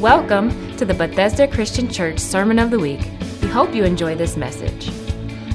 [0.00, 3.00] Welcome to the Bethesda Christian Church Sermon of the Week.
[3.42, 4.90] We hope you enjoy this message.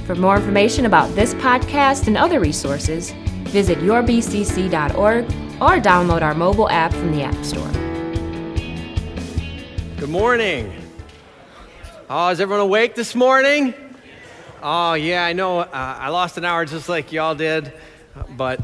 [0.05, 3.11] For more information about this podcast and other resources,
[3.45, 5.25] visit yourbcc.org
[5.61, 7.71] or download our mobile app from the App Store.
[9.95, 10.73] Good morning.
[12.10, 13.73] Oh, is everyone awake this morning?
[14.62, 17.71] Oh, yeah, I know uh, I lost an hour just like y'all did,
[18.32, 18.60] but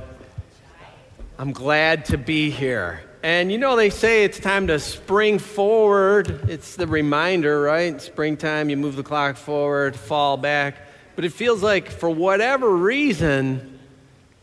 [1.37, 2.99] I'm glad to be here.
[3.21, 6.49] And you know, they say it's time to spring forward.
[6.49, 8.01] It's the reminder, right?
[8.01, 10.77] Springtime, you move the clock forward, fall back.
[11.17, 13.77] But it feels like, for whatever reason,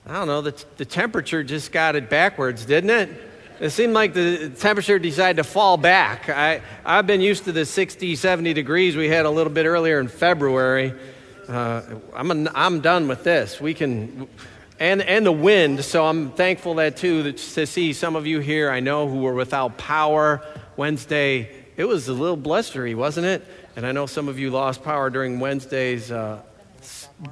[0.06, 3.08] I don't know, the, the temperature just got it backwards, didn't it?
[3.60, 6.28] It seemed like the temperature decided to fall back.
[6.28, 9.98] I, I've been used to the 60, 70 degrees we had a little bit earlier
[10.00, 10.92] in February.
[11.48, 11.80] Uh,
[12.14, 13.58] I'm, an, I'm done with this.
[13.58, 14.28] We can
[14.78, 15.84] and, and the wind.
[15.84, 19.20] So I'm thankful that too that to see some of you here I know who
[19.20, 20.42] were without power
[20.76, 21.50] Wednesday.
[21.76, 23.46] It was a little blustery, wasn't it?
[23.76, 26.40] And I know some of you lost power during Wednesday's uh,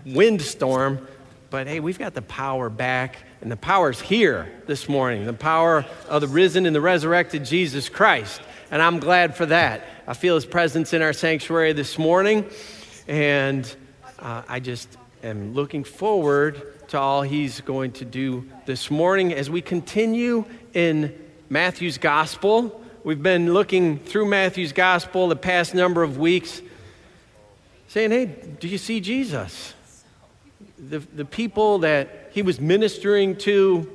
[0.04, 1.06] windstorm.
[1.50, 5.24] But hey, we've got the power back, and the power's here this morning.
[5.24, 8.40] The power of the risen and the resurrected Jesus Christ.
[8.72, 9.84] And I'm glad for that.
[10.06, 12.50] I feel his presence in our sanctuary this morning,
[13.06, 13.72] and
[14.18, 14.88] uh, I just
[15.22, 21.14] am looking forward to all he's going to do this morning as we continue in
[21.48, 22.80] Matthew's gospel.
[23.04, 26.62] We've been looking through Matthew's gospel the past number of weeks,
[27.88, 29.74] saying, Hey, do you see Jesus?
[30.78, 33.90] The, the people that he was ministering to,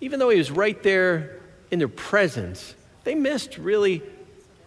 [0.00, 4.02] even though he was right there in their presence, they missed really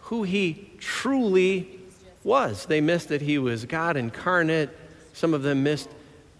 [0.02, 1.80] who he truly
[2.22, 2.66] was.
[2.66, 4.70] They missed that he was God incarnate.
[5.12, 5.88] Some of them missed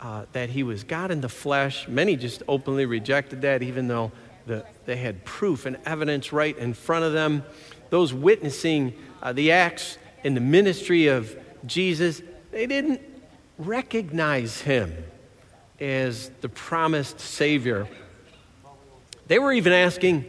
[0.05, 1.89] uh, that he was God in the flesh.
[1.89, 4.13] Many just openly rejected that, even though
[4.47, 7.43] the, they had proof and evidence right in front of them.
[7.89, 13.01] Those witnessing uh, the acts in the ministry of Jesus, they didn't
[13.57, 14.93] recognize him
[15.81, 17.89] as the promised Savior.
[19.27, 20.27] They were even asking,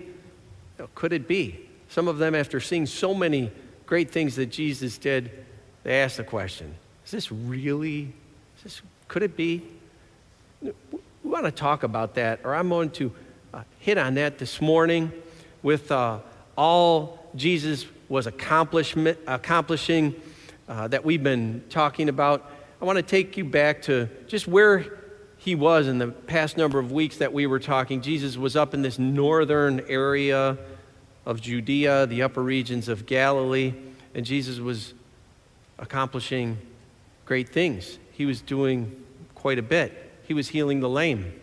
[0.95, 1.67] could it be?
[1.89, 3.51] Some of them, after seeing so many
[3.85, 5.31] great things that Jesus did,
[5.83, 6.75] they asked the question
[7.05, 8.13] Is this really,
[8.57, 9.63] is this could it be?
[10.61, 10.71] We
[11.23, 13.11] want to talk about that, or I'm going to
[13.53, 15.11] uh, hit on that this morning
[15.63, 16.19] with uh,
[16.57, 20.15] all Jesus was accomplishment, accomplishing
[20.67, 22.51] uh, that we've been talking about.
[22.81, 24.85] I want to take you back to just where
[25.37, 28.01] he was in the past number of weeks that we were talking.
[28.01, 30.57] Jesus was up in this northern area
[31.25, 33.73] of Judea, the upper regions of Galilee,
[34.13, 34.93] and Jesus was
[35.77, 36.57] accomplishing
[37.25, 37.99] great things.
[38.15, 39.03] He was doing
[39.33, 40.11] quite a bit.
[40.27, 41.39] He was healing the lame,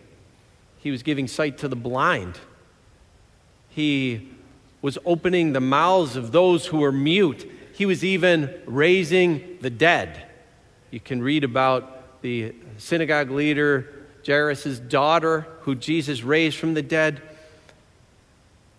[0.79, 2.37] he was giving sight to the blind,
[3.69, 4.29] he
[4.81, 10.25] was opening the mouths of those who were mute, he was even raising the dead.
[10.91, 13.87] You can read about the synagogue leader,
[14.25, 17.21] Jairus' daughter, who Jesus raised from the dead.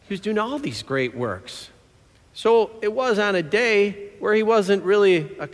[0.06, 1.70] He was doing all these great works.
[2.34, 5.48] So it was on a day where he wasn't really a,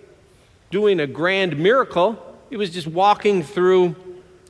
[0.71, 2.19] doing a grand miracle.
[2.51, 3.97] He was just walking through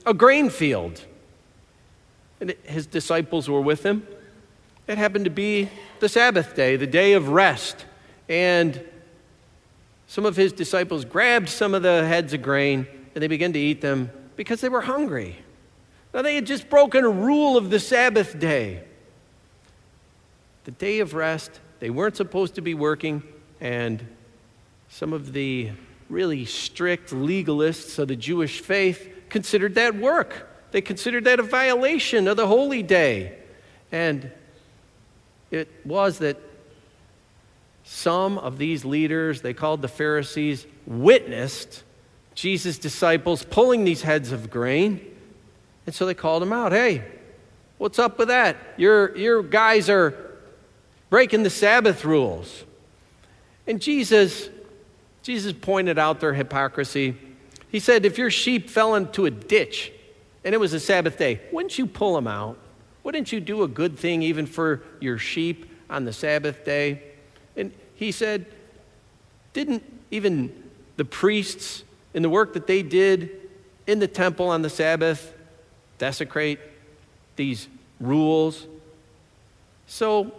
[0.06, 1.04] a grain field.
[2.40, 4.06] And his disciples were with him.
[4.88, 5.68] It happened to be
[6.00, 7.84] the Sabbath day, the day of rest.
[8.28, 8.82] And
[10.06, 13.58] some of his disciples grabbed some of the heads of grain and they began to
[13.58, 15.36] eat them because they were hungry.
[16.12, 18.82] Now, they had just broken a rule of the Sabbath day.
[20.64, 23.22] The day of rest, they weren't supposed to be working,
[23.60, 24.04] and
[24.88, 25.70] some of the
[26.10, 30.48] really strict legalists of the Jewish faith considered that work.
[30.72, 33.38] They considered that a violation of the holy day.
[33.92, 34.30] And
[35.50, 36.36] it was that
[37.84, 41.82] some of these leaders, they called the Pharisees, witnessed
[42.34, 45.04] Jesus' disciples pulling these heads of grain.
[45.86, 46.72] And so they called him out.
[46.72, 47.04] Hey,
[47.78, 48.56] what's up with that?
[48.76, 50.14] Your, your guys are
[51.08, 52.64] breaking the Sabbath rules.
[53.66, 54.48] And Jesus
[55.30, 57.16] Jesus pointed out their hypocrisy.
[57.68, 59.92] He said, If your sheep fell into a ditch
[60.42, 62.58] and it was a Sabbath day, wouldn't you pull them out?
[63.04, 67.00] Wouldn't you do a good thing even for your sheep on the Sabbath day?
[67.56, 68.44] And he said,
[69.52, 70.52] Didn't even
[70.96, 73.30] the priests in the work that they did
[73.86, 75.32] in the temple on the Sabbath
[75.98, 76.58] desecrate
[77.36, 77.68] these
[78.00, 78.66] rules?
[79.86, 80.32] So,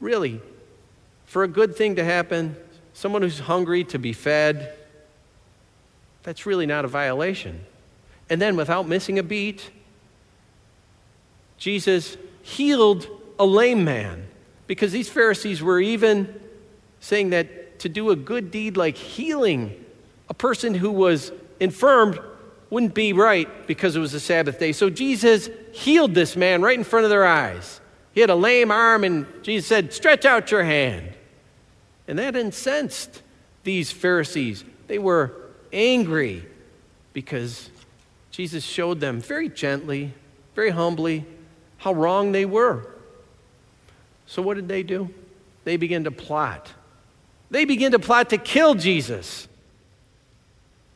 [0.00, 0.40] really,
[1.26, 2.56] for a good thing to happen,
[3.00, 4.74] someone who's hungry to be fed,
[6.22, 7.64] that's really not a violation.
[8.28, 9.70] And then, without missing a beat,
[11.56, 13.08] Jesus healed
[13.38, 14.26] a lame man
[14.66, 16.38] because these Pharisees were even
[17.00, 19.82] saying that to do a good deed like healing
[20.28, 22.20] a person who was infirmed
[22.68, 24.72] wouldn't be right because it was a Sabbath day.
[24.72, 27.80] So Jesus healed this man right in front of their eyes.
[28.12, 31.14] He had a lame arm, and Jesus said, Stretch out your hand.
[32.10, 33.22] And that incensed
[33.62, 34.64] these Pharisees.
[34.88, 35.32] They were
[35.72, 36.44] angry
[37.12, 37.70] because
[38.32, 40.12] Jesus showed them very gently,
[40.56, 41.24] very humbly,
[41.78, 42.84] how wrong they were.
[44.26, 45.10] So, what did they do?
[45.62, 46.72] They began to plot.
[47.48, 49.46] They began to plot to kill Jesus.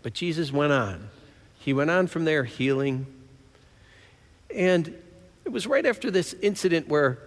[0.02, 1.11] But Jesus went on.
[1.61, 3.06] He went on from there healing.
[4.52, 4.93] And
[5.44, 7.20] it was right after this incident where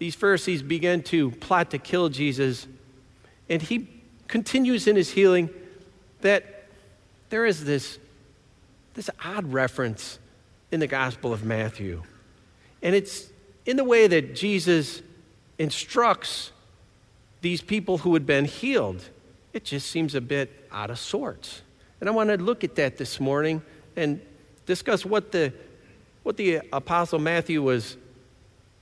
[0.00, 2.66] these Pharisees began to plot to kill Jesus.
[3.52, 3.86] And he
[4.28, 5.50] continues in his healing
[6.22, 6.64] that
[7.28, 7.98] there is this,
[8.94, 10.18] this odd reference
[10.70, 12.02] in the Gospel of Matthew.
[12.82, 13.28] And it's
[13.66, 15.02] in the way that Jesus
[15.58, 16.50] instructs
[17.42, 19.04] these people who had been healed.
[19.52, 21.60] It just seems a bit out of sorts.
[22.00, 23.60] And I want to look at that this morning
[23.96, 24.18] and
[24.64, 25.52] discuss what the,
[26.22, 27.98] what the Apostle Matthew was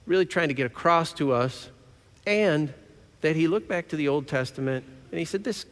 [0.06, 1.70] really trying to get across to us,
[2.24, 2.72] and
[3.20, 5.66] that he looked back to the Old Testament and he said, This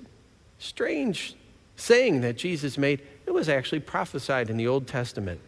[0.59, 1.35] strange
[1.77, 5.41] saying that Jesus made, it was actually prophesied in the Old Testament.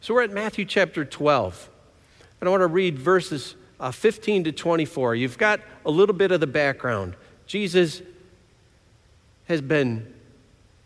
[0.00, 1.70] So we're at Matthew chapter 12.
[2.40, 5.14] And I want to read verses uh, 15 to 24.
[5.14, 7.16] You've got a little bit of the background.
[7.46, 8.02] Jesus
[9.46, 10.12] has been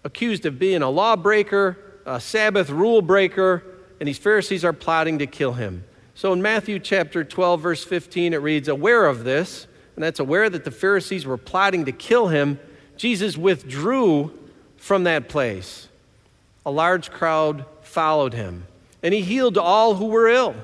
[0.05, 1.77] accused of being a lawbreaker,
[2.07, 3.65] a Sabbath rule breaker,
[4.01, 5.85] and these Pharisees are plotting to kill him.
[6.15, 10.49] So in Matthew chapter 12, verse 15, it reads, Aware of this, and that's aware
[10.49, 12.59] that the Pharisees were plotting to kill him,
[12.97, 14.39] Jesus withdrew
[14.77, 15.89] from that place.
[16.65, 18.67] A large crowd followed him,
[19.03, 20.55] and he healed all who were ill.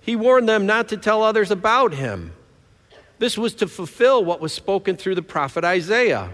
[0.00, 2.32] He warned them not to tell others about him.
[3.18, 6.30] This was to fulfill what was spoken through the prophet Isaiah.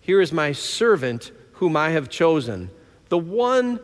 [0.00, 2.70] Here is my servant whom I have chosen,
[3.08, 3.80] the one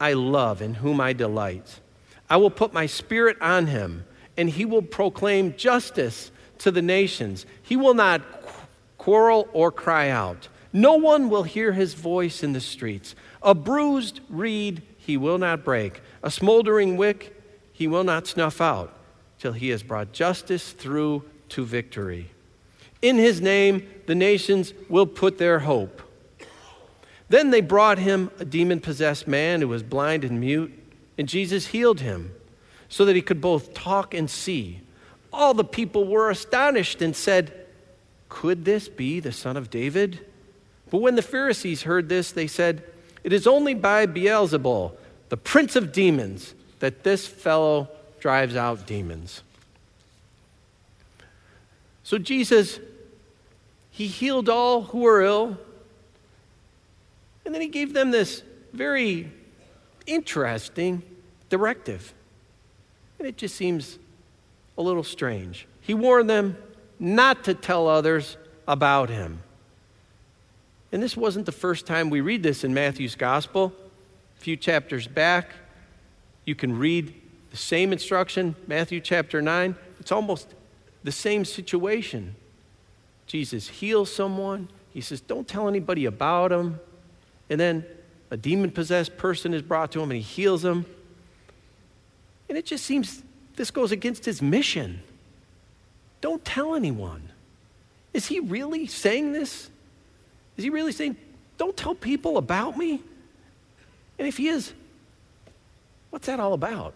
[0.00, 1.80] I love, in whom I delight.
[2.28, 4.04] I will put my spirit on him,
[4.36, 6.30] and he will proclaim justice
[6.64, 7.44] to the nations.
[7.62, 8.22] He will not
[8.96, 10.48] quarrel or cry out.
[10.72, 13.14] No one will hear his voice in the streets.
[13.42, 17.38] A bruised reed he will not break, a smoldering wick
[17.74, 18.96] he will not snuff out,
[19.38, 22.30] till he has brought justice through to victory.
[23.02, 26.00] In his name, the nations will put their hope.
[27.28, 30.72] Then they brought him a demon possessed man who was blind and mute,
[31.18, 32.32] and Jesus healed him
[32.88, 34.80] so that he could both talk and see.
[35.34, 37.52] All the people were astonished and said,
[38.28, 40.20] Could this be the son of David?
[40.90, 42.82] But when the Pharisees heard this, they said,
[43.22, 44.92] It is only by Beelzebul,
[45.28, 47.88] the prince of demons, that this fellow
[48.20, 49.42] drives out demons.
[52.02, 52.78] So Jesus,
[53.90, 55.58] he healed all who were ill
[57.44, 58.42] and then he gave them this
[58.72, 59.30] very
[60.06, 61.02] interesting
[61.50, 62.14] directive.
[63.18, 63.98] And it just seems
[64.76, 65.66] a little strange.
[65.80, 66.56] He warned them
[66.98, 68.36] not to tell others
[68.66, 69.42] about him.
[70.92, 73.72] And this wasn't the first time we read this in Matthew's gospel.
[74.36, 75.50] A few chapters back,
[76.44, 77.14] you can read
[77.50, 79.74] the same instruction, Matthew chapter 9.
[80.00, 80.54] It's almost
[81.02, 82.34] the same situation.
[83.26, 84.68] Jesus heals someone.
[84.92, 86.78] He says, Don't tell anybody about him.
[87.50, 87.84] And then
[88.30, 90.86] a demon possessed person is brought to him and he heals them.
[92.48, 93.22] And it just seems
[93.56, 95.00] this goes against his mission.
[96.20, 97.22] Don't tell anyone.
[98.12, 99.70] Is he really saying this?
[100.56, 101.16] Is he really saying,
[101.58, 103.02] don't tell people about me?
[104.18, 104.72] And if he is,
[106.10, 106.94] what's that all about?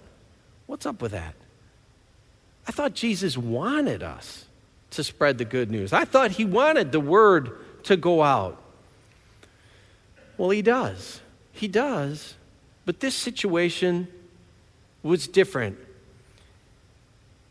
[0.67, 1.35] What's up with that?
[2.67, 4.45] I thought Jesus wanted us
[4.91, 5.93] to spread the good news.
[5.93, 7.53] I thought he wanted the word
[7.85, 8.63] to go out.
[10.37, 11.21] Well, he does.
[11.53, 12.35] He does.
[12.85, 14.09] But this situation
[15.03, 15.79] was different.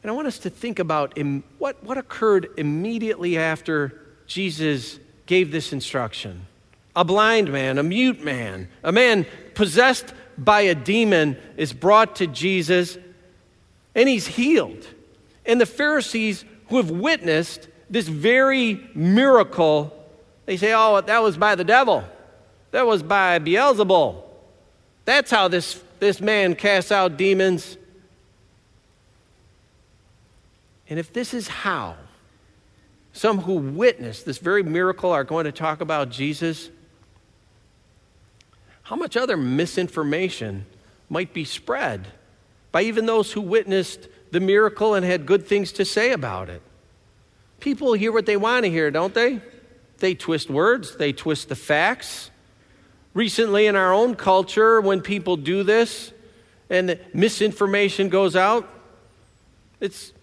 [0.08, 1.20] And I want us to think about
[1.58, 6.48] what, what occurred immediately after Jesus gave this instruction.
[6.96, 12.28] A blind man, a mute man, a man possessed by a demon is brought to
[12.28, 12.98] Jesus
[13.96, 14.88] and he's healed.
[15.46, 19.92] And the Pharisees who have witnessed this very miracle,
[20.46, 22.06] they say, oh, that was by the devil.
[22.72, 24.24] That was by Beelzebul.
[25.04, 27.76] That's how this, this man casts out demons.
[30.90, 31.96] And if this is how
[33.14, 36.70] some who witnessed this very miracle are going to talk about Jesus,
[38.84, 40.66] how much other misinformation
[41.10, 42.08] might be spread
[42.72, 46.62] by even those who witnessed the miracle and had good things to say about it?
[47.60, 49.42] People hear what they want to hear, don't they?
[49.98, 52.30] They twist words, they twist the facts.
[53.14, 56.14] Recently, in our own culture, when people do this
[56.70, 58.70] and misinformation goes out,
[59.80, 60.14] it's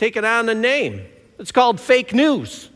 [0.00, 1.04] taken on a name.
[1.38, 2.70] It's called fake news.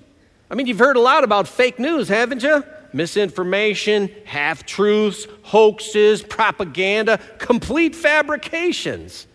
[0.51, 2.63] I mean, you've heard a lot about fake news, haven't you?
[2.93, 9.27] Misinformation, half truths, hoaxes, propaganda, complete fabrications.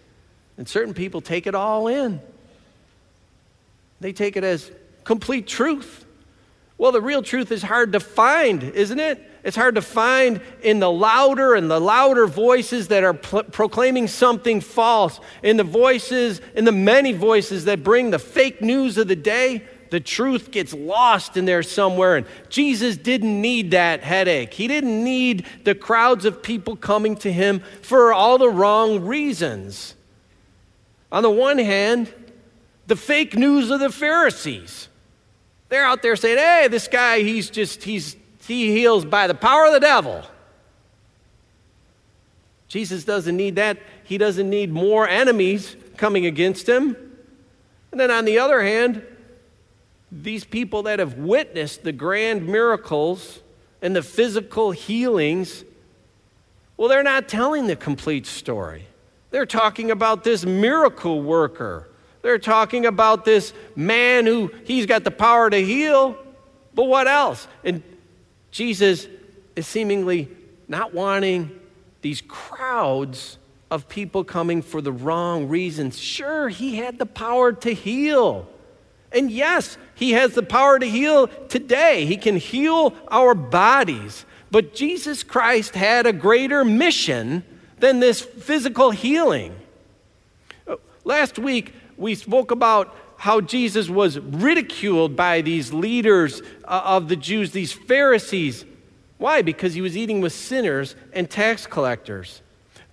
[0.55, 2.21] And certain people take it all in.
[3.99, 4.71] They take it as
[5.03, 6.05] complete truth.
[6.77, 9.28] Well, the real truth is hard to find, isn't it?
[9.43, 14.07] It's hard to find in the louder and the louder voices that are pl- proclaiming
[14.07, 19.07] something false, in the voices, in the many voices that bring the fake news of
[19.07, 19.63] the day.
[19.91, 22.17] The truth gets lost in there somewhere.
[22.17, 24.53] And Jesus didn't need that headache.
[24.53, 29.95] He didn't need the crowds of people coming to him for all the wrong reasons.
[31.11, 32.13] On the one hand,
[32.85, 34.89] the fake news of the Pharisees.
[35.69, 38.15] They're out there saying, hey, this guy, he's just, he's,
[38.49, 40.23] he heals by the power of the devil.
[42.67, 43.77] Jesus doesn't need that.
[44.03, 46.95] He doesn't need more enemies coming against him.
[47.91, 49.03] And then on the other hand,
[50.11, 53.39] these people that have witnessed the grand miracles
[53.81, 55.63] and the physical healings,
[56.77, 58.85] well, they're not telling the complete story.
[59.31, 61.89] They're talking about this miracle worker
[62.21, 66.17] they're talking about this man who he's got the power to heal,
[66.73, 67.47] but what else?
[67.63, 67.81] And
[68.51, 69.07] Jesus
[69.55, 70.29] is seemingly
[70.67, 71.59] not wanting
[72.01, 73.37] these crowds
[73.69, 75.99] of people coming for the wrong reasons.
[75.99, 78.47] Sure, he had the power to heal.
[79.11, 82.05] And yes, he has the power to heal today.
[82.05, 84.25] He can heal our bodies.
[84.51, 87.43] But Jesus Christ had a greater mission
[87.79, 89.55] than this physical healing.
[91.03, 97.17] Last week, we spoke about how Jesus was ridiculed by these leaders uh, of the
[97.17, 98.63] Jews, these Pharisees.
[99.17, 99.41] Why?
[99.41, 102.41] Because he was eating with sinners and tax collectors.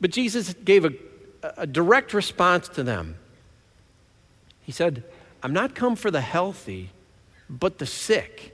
[0.01, 0.93] But Jesus gave a,
[1.57, 3.15] a direct response to them.
[4.63, 5.05] He said,
[5.45, 6.91] I'm not come for the healthy,
[7.49, 8.53] but the sick.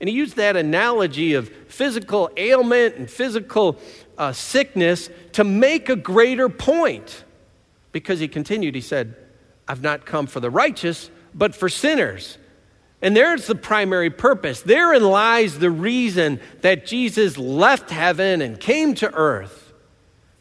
[0.00, 3.78] And he used that analogy of physical ailment and physical
[4.16, 7.24] uh, sickness to make a greater point.
[7.92, 9.14] Because he continued, he said,
[9.66, 12.38] I've not come for the righteous, but for sinners.
[13.00, 14.62] And there's the primary purpose.
[14.62, 19.72] Therein lies the reason that Jesus left heaven and came to earth,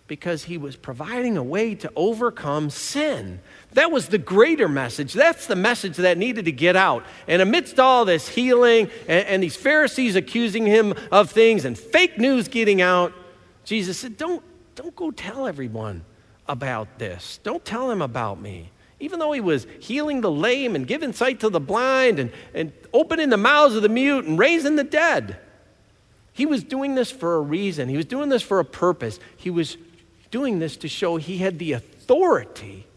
[0.05, 3.39] because he was providing a way to overcome sin.
[3.73, 5.13] That was the greater message.
[5.13, 7.05] That's the message that needed to get out.
[7.27, 12.17] And amidst all this healing and, and these Pharisees accusing him of things and fake
[12.17, 13.13] news getting out,
[13.63, 14.43] Jesus said, Don't,
[14.75, 16.03] don't go tell everyone
[16.47, 17.39] about this.
[17.43, 18.69] Don't tell them about me
[19.01, 22.71] even though he was healing the lame and giving sight to the blind and, and
[22.93, 25.37] opening the mouths of the mute and raising the dead,
[26.33, 27.89] he was doing this for a reason.
[27.89, 29.19] He was doing this for a purpose.
[29.35, 29.75] He was
[30.29, 32.87] doing this to show he had the authority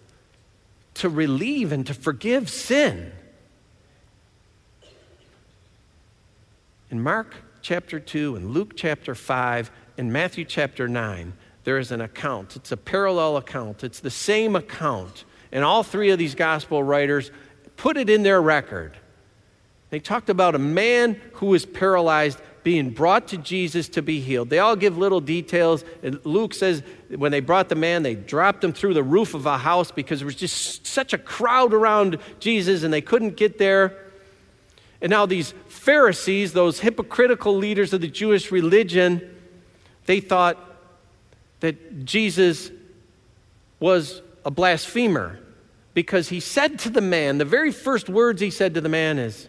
[0.94, 3.10] to relieve and to forgive sin.
[6.90, 11.32] In Mark chapter 2 and Luke chapter 5 and Matthew chapter 9,
[11.64, 12.56] there is an account.
[12.56, 17.30] It's a parallel account, it's the same account and all three of these gospel writers
[17.76, 18.92] put it in their record.
[19.88, 24.50] They talked about a man who was paralyzed being brought to Jesus to be healed.
[24.50, 25.84] They all give little details.
[26.02, 29.46] And Luke says when they brought the man, they dropped him through the roof of
[29.46, 33.58] a house because there was just such a crowd around Jesus and they couldn't get
[33.58, 33.96] there.
[35.00, 39.20] And now these Pharisees, those hypocritical leaders of the Jewish religion,
[40.06, 40.58] they thought
[41.60, 42.72] that Jesus
[43.78, 45.38] was a blasphemer
[45.94, 49.18] because he said to the man, the very first words he said to the man
[49.18, 49.48] is,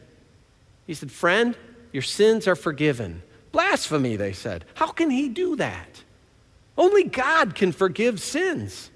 [0.86, 1.58] he said, Friend,
[1.92, 3.24] your sins are forgiven.
[3.52, 4.66] Blasphemy, they said.
[4.75, 6.04] How can he do that?
[6.78, 8.92] Only God can forgive sins.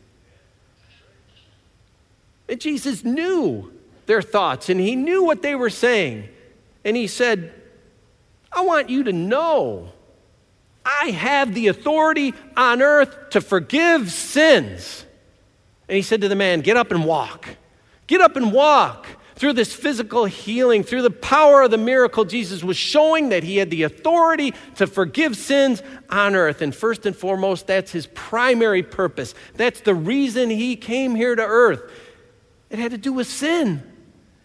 [2.47, 3.71] And Jesus knew
[4.05, 6.27] their thoughts and he knew what they were saying.
[6.83, 7.53] And he said,
[8.51, 9.91] I want you to know
[10.83, 15.05] I have the authority on earth to forgive sins.
[15.89, 17.49] And he said to the man, Get up and walk.
[18.07, 19.07] Get up and walk.
[19.35, 23.55] Through this physical healing, through the power of the miracle, Jesus was showing that he
[23.55, 26.61] had the authority to forgive sins on earth.
[26.61, 29.33] And first and foremost, that's his primary purpose.
[29.55, 31.89] That's the reason he came here to earth.
[32.69, 33.81] It had to do with sin.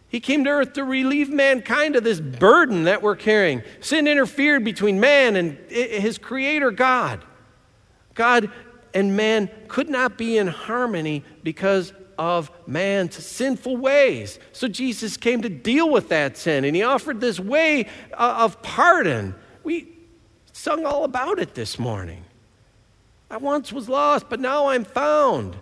[0.09, 3.65] He came to earth to relieve mankind of this burden that we're carrying.
[3.81, 7.21] Sin interfered between man and his creator, God.
[8.15, 8.53] God
[8.95, 14.39] and man could not be in harmony because of man's sinful ways.
[14.53, 18.63] So Jesus came to deal with that sin, and he offered this way uh, of
[18.63, 19.35] pardon.
[19.65, 19.89] We
[20.53, 22.25] sung all about it this morning.
[23.31, 25.57] I once was lost, but now I'm found.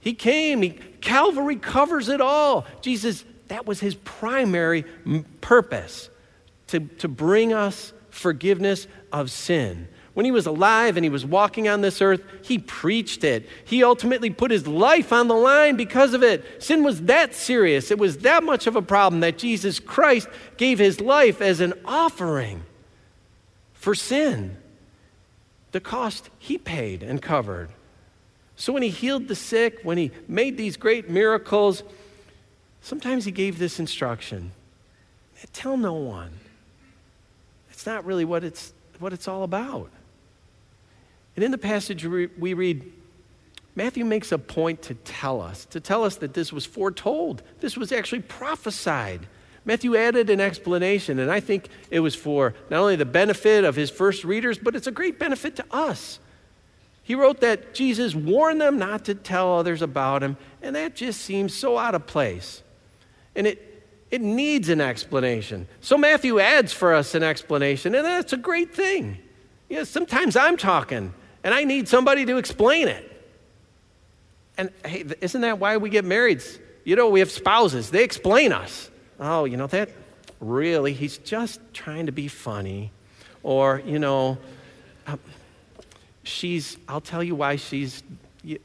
[0.00, 2.66] He came, he, Calvary covers it all.
[2.82, 4.82] Jesus, that was his primary
[5.40, 6.10] purpose
[6.66, 9.88] to, to bring us forgiveness of sin.
[10.14, 13.48] When he was alive and he was walking on this earth, he preached it.
[13.64, 16.62] He ultimately put his life on the line because of it.
[16.62, 20.78] Sin was that serious, it was that much of a problem that Jesus Christ gave
[20.78, 22.62] his life as an offering
[23.74, 24.56] for sin.
[25.72, 27.70] The cost he paid and covered.
[28.56, 31.82] So when he healed the sick, when he made these great miracles,
[32.80, 34.52] sometimes he gave this instruction
[35.52, 36.30] tell no one.
[37.70, 39.90] It's not really what it's, what it's all about.
[41.36, 42.92] And in the passage we read,
[43.76, 47.42] Matthew makes a point to tell us, to tell us that this was foretold.
[47.60, 49.26] This was actually prophesied.
[49.64, 53.74] Matthew added an explanation, and I think it was for not only the benefit of
[53.74, 56.18] his first readers, but it's a great benefit to us.
[57.02, 61.20] He wrote that Jesus warned them not to tell others about him, and that just
[61.20, 62.62] seems so out of place.
[63.34, 65.66] And it, it needs an explanation.
[65.80, 69.18] So Matthew adds for us an explanation, and that's a great thing.
[69.68, 71.12] You know, sometimes I'm talking,
[71.44, 73.10] and I need somebody to explain it.
[74.56, 76.42] And hey, isn't that why we get married?
[76.84, 78.90] You know, we have spouses, they explain us.
[79.20, 79.90] Oh, you know, that
[80.40, 82.90] really, he's just trying to be funny.
[83.42, 84.38] Or, you know,
[85.06, 85.20] um,
[86.22, 88.02] she's, I'll tell you why she's,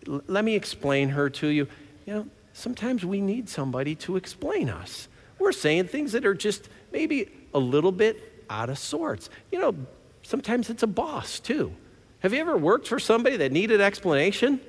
[0.06, 1.68] let me explain her to you.
[2.06, 5.08] You know, sometimes we need somebody to explain us.
[5.38, 9.30] We're saying things that are just maybe a little bit out of sorts.
[9.52, 9.76] You know,
[10.24, 11.74] sometimes it's a boss too.
[12.20, 14.60] Have you ever worked for somebody that needed explanation?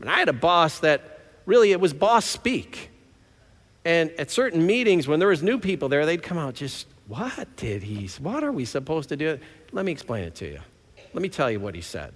[0.00, 2.90] I, mean, I had a boss that really it was boss speak.
[3.84, 7.56] And at certain meetings, when there was new people there, they'd come out just, what
[7.56, 9.38] did he, what are we supposed to do?
[9.72, 10.60] Let me explain it to you.
[11.12, 12.12] Let me tell you what he said.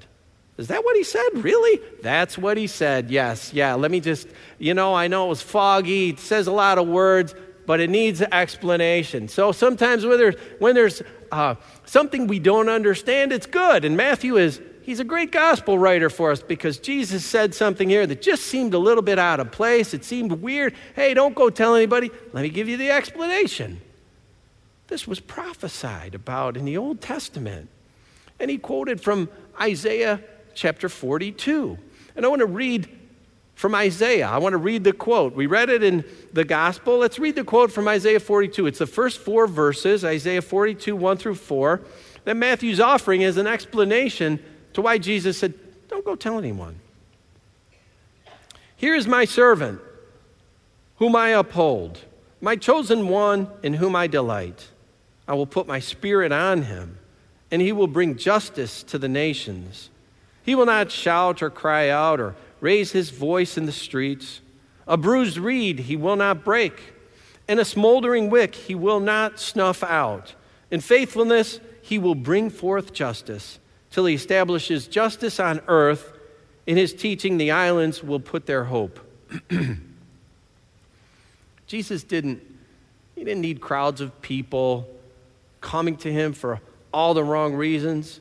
[0.58, 1.28] Is that what he said?
[1.34, 1.80] Really?
[2.02, 3.10] That's what he said.
[3.10, 3.54] Yes.
[3.54, 3.74] Yeah.
[3.74, 6.10] Let me just, you know, I know it was foggy.
[6.10, 7.34] It says a lot of words,
[7.66, 9.28] but it needs explanation.
[9.28, 11.54] So sometimes when there's, when there's uh,
[11.86, 13.84] something we don't understand, it's good.
[13.84, 18.08] And Matthew is, he's a great gospel writer for us because Jesus said something here
[18.08, 19.94] that just seemed a little bit out of place.
[19.94, 20.74] It seemed weird.
[20.96, 22.10] Hey, don't go tell anybody.
[22.32, 23.80] Let me give you the explanation.
[24.88, 27.68] This was prophesied about in the Old Testament.
[28.40, 29.28] And he quoted from
[29.60, 30.24] Isaiah
[30.54, 31.78] chapter 42.
[32.16, 32.88] And I want to read
[33.54, 34.26] from Isaiah.
[34.26, 35.36] I want to read the quote.
[35.36, 36.98] We read it in the gospel.
[36.98, 38.66] Let's read the quote from Isaiah 42.
[38.66, 41.80] It's the first four verses, Isaiah 42, 1 through 4,
[42.24, 44.42] that Matthew's offering as an explanation
[44.80, 45.54] to why Jesus said,
[45.88, 46.80] Don't go tell anyone.
[48.76, 49.80] Here is my servant,
[50.96, 51.98] whom I uphold,
[52.40, 54.68] my chosen one in whom I delight.
[55.28, 56.98] I will put my spirit on him
[57.50, 59.90] and he will bring justice to the nations.
[60.42, 64.40] He will not shout or cry out or raise his voice in the streets.
[64.86, 66.94] A bruised reed he will not break,
[67.48, 70.34] and a smoldering wick he will not snuff out.
[70.70, 73.59] In faithfulness he will bring forth justice
[73.90, 76.12] till he establishes justice on earth.
[76.66, 79.00] In his teaching, the islands will put their hope.
[81.66, 82.42] Jesus didn't,
[83.14, 84.88] he didn't need crowds of people
[85.60, 86.60] coming to him for
[86.92, 88.20] all the wrong reasons.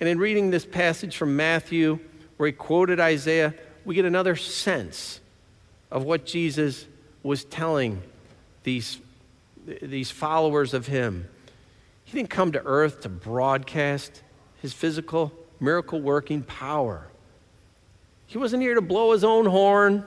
[0.00, 1.98] And in reading this passage from Matthew,
[2.36, 5.20] where he quoted Isaiah, we get another sense
[5.90, 6.86] of what Jesus
[7.22, 8.02] was telling
[8.64, 8.98] these,
[9.64, 11.28] these followers of him.
[12.04, 14.22] He didn't come to earth to broadcast
[14.64, 17.06] his physical, miracle working power.
[18.26, 20.02] He wasn't here to blow his own horn.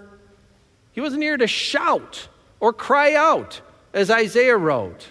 [0.93, 2.27] He wasn't here to shout
[2.59, 3.61] or cry out,
[3.93, 5.09] as Isaiah wrote.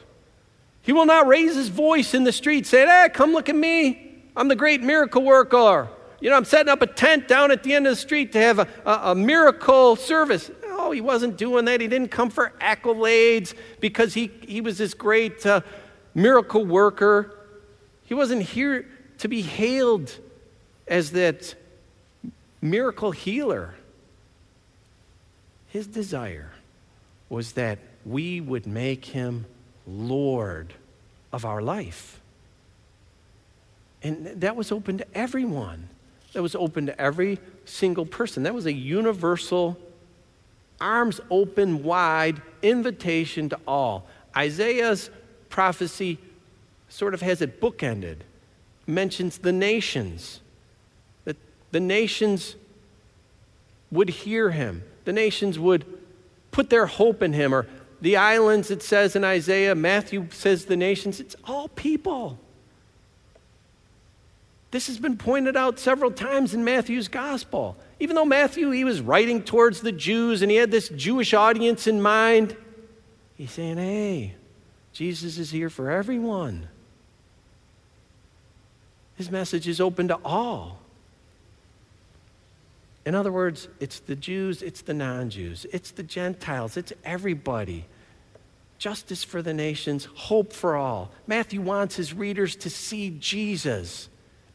[0.83, 4.17] He will not raise his voice in the street saying, Hey, come look at me.
[4.35, 5.91] I'm the great miracle worker.
[6.21, 8.41] You know, I'm setting up a tent down at the end of the street to
[8.41, 10.51] have a, a, a miracle service.
[10.67, 11.81] No, he wasn't doing that.
[11.81, 15.61] He didn't come for accolades because he, he was this great uh,
[16.17, 17.39] miracle worker.
[18.03, 18.87] He wasn't here
[19.19, 20.17] to be hailed
[20.87, 21.55] as that
[22.61, 23.75] miracle healer.
[25.69, 26.53] His desire
[27.29, 29.47] was that we would make him
[29.87, 30.73] Lord
[31.33, 32.21] of our life.
[34.03, 35.89] And that was open to everyone.
[36.33, 38.45] That was open to every single person.
[38.45, 39.77] That was a universal,
[40.81, 44.07] arms open wide invitation to all.
[44.37, 45.11] Isaiah's
[45.49, 46.19] prophecy
[46.89, 48.19] sort of has it bookended,
[48.87, 50.41] mentions the nations,
[51.25, 51.37] that
[51.73, 52.57] the nations
[53.91, 55.85] would hear him, the nations would
[56.51, 57.55] put their hope in him.
[57.55, 57.67] Or
[58.01, 62.39] the islands, it says in Isaiah, Matthew says the nations, it's all people.
[64.71, 67.77] This has been pointed out several times in Matthew's gospel.
[68.01, 71.87] Even though Matthew, he was writing towards the Jews and he had this Jewish audience
[71.87, 72.57] in mind,
[73.37, 74.35] he's saying, hey,
[74.93, 76.69] Jesus is here for everyone.
[79.17, 80.79] His message is open to all.
[83.05, 87.87] In other words, it's the Jews, it's the non Jews, it's the Gentiles, it's everybody.
[88.79, 91.11] Justice for the nations, hope for all.
[91.27, 94.09] Matthew wants his readers to see Jesus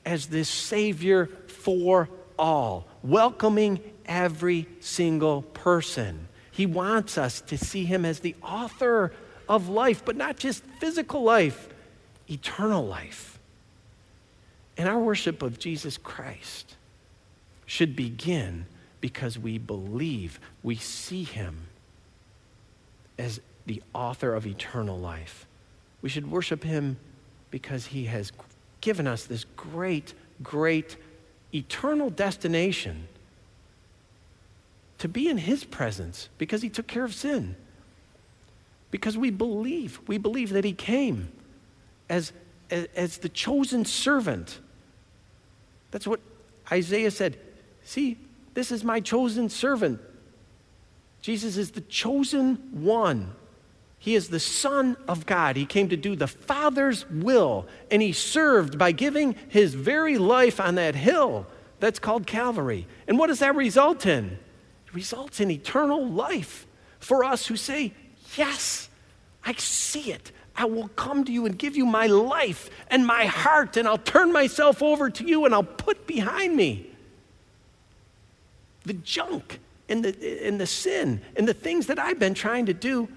[0.06, 6.28] as this Savior for all, welcoming every single person.
[6.52, 9.13] He wants us to see him as the author
[9.47, 11.69] of life, but not just physical life,
[12.30, 13.39] eternal life.
[14.78, 16.76] And our worship of Jesus Christ
[17.66, 18.66] should begin
[19.00, 21.68] because we believe we see him
[23.18, 25.46] as the author of eternal life.
[26.02, 26.98] We should worship him
[27.50, 28.32] because he has
[28.80, 30.98] given us this great, great
[31.54, 33.08] eternal destination
[34.98, 37.56] to be in his presence because he took care of sin.
[38.90, 41.32] Because we believe, we believe that he came
[42.10, 42.34] as,
[42.72, 44.60] as, the chosen servant.
[45.92, 46.22] That's what
[46.72, 47.38] Isaiah said.
[47.84, 48.18] See,
[48.54, 50.00] this is my chosen servant.
[51.22, 53.34] Jesus is the chosen one.
[54.00, 55.56] He is the Son of God.
[55.56, 60.60] He came to do the Father's will, and he served by giving his very life
[60.60, 61.46] on that hill
[61.80, 62.88] that's called Calvary.
[63.08, 64.40] And what does that result in?
[64.88, 66.66] It results in eternal life
[67.00, 67.94] for us who say,
[68.36, 68.90] Yes,
[69.44, 70.32] I see it.
[70.62, 73.97] I will come to you and give you my life and my heart, and I'll
[73.97, 76.86] turn myself over to you and I'll put behind me
[78.86, 82.76] the junk and the, and the sin and the things that I've been trying to
[82.76, 83.08] do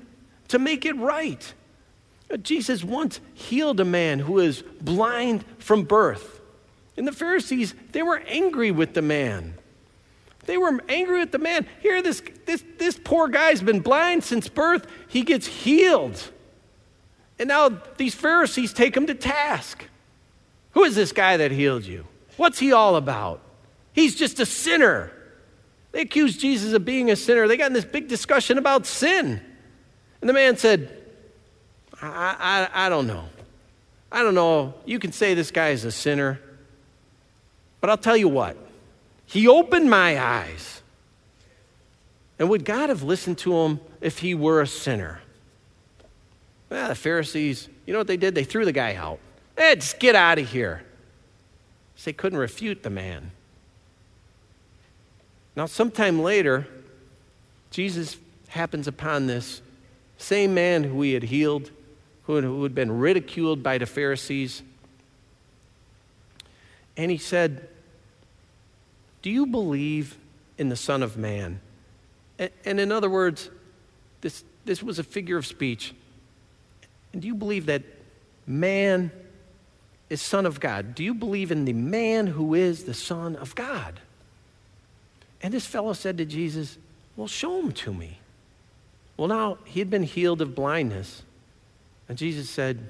[0.49, 1.53] to make it right.
[2.43, 6.41] Jesus once healed a man who was blind from birth.
[6.97, 9.53] And the Pharisees, they were angry with the man.
[10.47, 11.67] They were angry with the man.
[11.81, 14.87] Here, this, this, this poor guy's been blind since birth.
[15.09, 16.31] He gets healed.
[17.39, 19.85] And now these Pharisees take him to task.
[20.73, 22.07] Who is this guy that healed you?
[22.37, 23.41] What's he all about?
[23.93, 25.13] He's just a sinner.
[25.93, 27.47] They accused Jesus of being a sinner.
[27.47, 29.41] They got in this big discussion about sin.
[30.21, 30.97] And the man said,
[32.03, 33.29] I, I, I don't know.
[34.11, 34.75] I don't know.
[34.85, 36.41] You can say this guy is a sinner,
[37.81, 38.57] but I'll tell you what.
[39.27, 40.83] He opened my eyes.
[42.39, 45.21] And would God have listened to him if he were a sinner?
[46.71, 48.35] Well, the Pharisees, you know what they did?
[48.35, 49.19] They threw the guy out.
[49.57, 50.83] Hey, just get out of here.
[51.97, 53.31] So they couldn't refute the man.
[55.57, 56.67] Now, sometime later,
[57.71, 58.17] Jesus
[58.49, 59.63] happens upon this
[60.19, 61.71] same man who he had healed,
[62.25, 64.63] who had, been ridiculed by the Pharisees.
[66.97, 67.69] And he said,
[69.23, 70.17] Do you believe
[70.59, 71.61] in the Son of Man?
[72.39, 73.51] And, and in other words,
[74.21, 75.95] this, this was a figure of speech.
[77.15, 77.85] And do you believe that
[78.45, 79.13] man
[80.11, 80.97] is Son of God?
[80.97, 84.01] Do you believe in the man who is the Son of God?
[85.41, 86.77] And this fellow said to Jesus,
[87.15, 88.19] Well, show him to me.
[89.17, 91.23] Well, now he had been healed of blindness.
[92.09, 92.85] And Jesus said,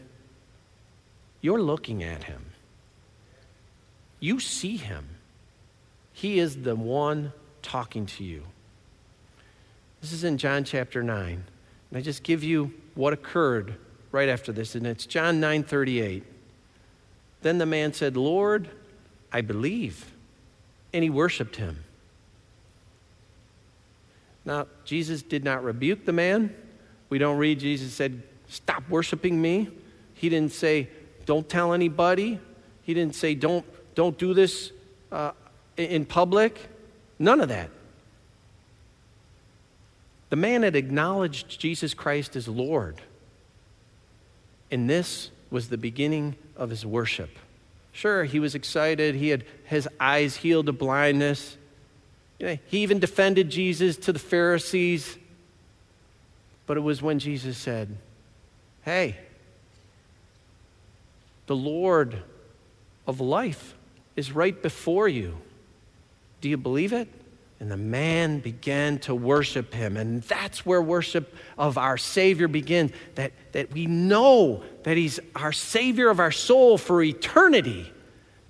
[1.43, 2.47] You're looking at him.
[4.21, 5.07] You see him.
[6.15, 8.45] He is the one talking to you.
[10.01, 11.45] This is in John chapter 9.
[11.91, 13.77] And I just give you what occurred
[14.15, 16.23] right after this, and it's John 9 38.
[17.43, 18.69] Then the man said, Lord,
[19.33, 20.13] I believe.
[20.93, 21.83] And he worshiped him.
[24.45, 26.55] Now, Jesus did not rebuke the man.
[27.09, 29.69] We don't read Jesus said, Stop worshiping me.
[30.15, 30.89] He didn't say,
[31.27, 32.39] Don't tell anybody.
[32.83, 34.71] He didn't say, Don't, don't do this
[35.11, 35.33] uh,
[35.77, 36.69] in public.
[37.19, 37.69] None of that.
[40.31, 43.01] The man had acknowledged Jesus Christ as Lord.
[44.75, 47.31] And this was the beginning of his worship.
[47.93, 49.15] Sure, he was excited.
[49.15, 51.57] He had his eyes healed of blindness.
[52.41, 55.17] You know, he even defended Jesus to the Pharisees.
[56.67, 57.97] But it was when Jesus said,
[58.83, 59.17] Hey,
[61.47, 62.25] the Lord
[63.07, 63.77] of life
[64.17, 65.37] is right before you.
[66.41, 67.07] Do you believe it?
[67.61, 69.97] And the man began to worship him.
[69.97, 75.53] And that's where worship of our Savior begins that, that we know that He's our
[75.53, 77.91] Savior of our soul for eternity.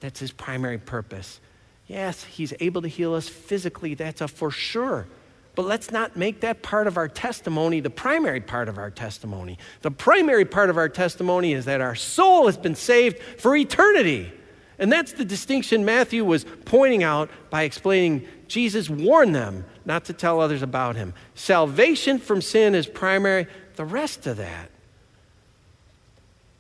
[0.01, 1.41] That's His primary purpose.
[1.87, 5.07] Yes, He's able to heal us physically, that's a for sure.
[5.55, 9.59] But let's not make that part of our testimony the primary part of our testimony.
[9.83, 14.33] The primary part of our testimony is that our soul has been saved for eternity.
[14.79, 20.13] And that's the distinction Matthew was pointing out by explaining Jesus warned them not to
[20.13, 21.15] tell others about him.
[21.35, 24.71] Salvation from sin is primary, the rest of that,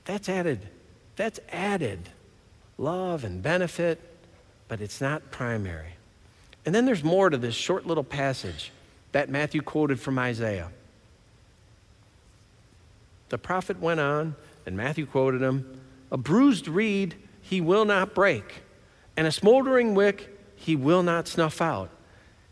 [0.05, 0.61] that's added.
[1.16, 2.09] That's added
[2.79, 4.01] love and benefit,
[4.68, 5.94] but it's not primary.
[6.66, 8.73] And then there's more to this short little passage
[9.12, 10.70] that Matthew quoted from Isaiah.
[13.29, 14.35] The prophet went on,
[14.66, 18.62] and Matthew quoted him A bruised reed he will not break,
[19.16, 20.34] and a smoldering wick
[20.64, 21.90] he will not snuff out.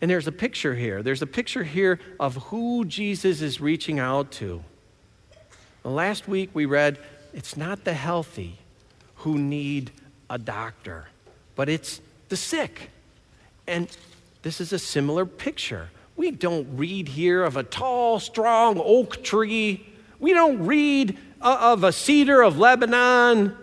[0.01, 1.03] And there's a picture here.
[1.03, 4.63] There's a picture here of who Jesus is reaching out to.
[5.83, 6.99] Last week we read
[7.33, 8.59] it's not the healthy
[9.17, 9.91] who need
[10.29, 11.07] a doctor,
[11.57, 12.91] but it's the sick.
[13.67, 13.89] And
[14.43, 15.89] this is a similar picture.
[16.15, 19.87] We don't read here of a tall, strong oak tree.
[20.19, 23.57] We don't read uh, of a cedar of Lebanon.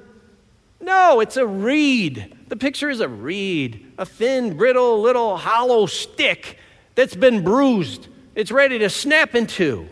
[0.81, 2.35] No, it's a reed.
[2.47, 6.57] The picture is a reed, a thin, brittle, little hollow stick
[6.95, 8.07] that's been bruised.
[8.33, 9.87] It's ready to snap in two.